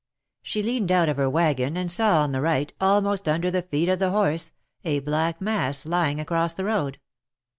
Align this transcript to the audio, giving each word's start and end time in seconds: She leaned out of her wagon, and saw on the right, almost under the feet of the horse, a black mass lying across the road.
She 0.41 0.63
leaned 0.63 0.91
out 0.91 1.09
of 1.09 1.17
her 1.17 1.29
wagon, 1.29 1.77
and 1.77 1.91
saw 1.91 2.21
on 2.23 2.31
the 2.31 2.41
right, 2.41 2.73
almost 2.81 3.29
under 3.29 3.51
the 3.51 3.61
feet 3.61 3.87
of 3.87 3.99
the 3.99 4.09
horse, 4.09 4.51
a 4.83 4.97
black 4.97 5.39
mass 5.39 5.85
lying 5.85 6.19
across 6.19 6.55
the 6.55 6.65
road. 6.65 6.97